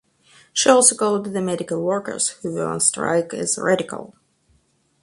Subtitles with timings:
[0.51, 4.15] She also called the medical workers who were on strike as "radical".